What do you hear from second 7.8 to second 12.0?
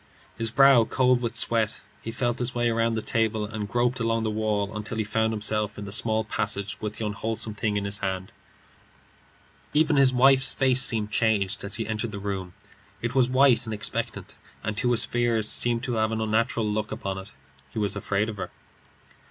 his hand. Even his wife's face seemed changed as he